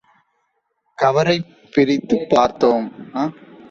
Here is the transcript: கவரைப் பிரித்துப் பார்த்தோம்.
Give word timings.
கவரைப் 0.97 1.47
பிரித்துப் 1.71 2.27
பார்த்தோம். 2.29 2.87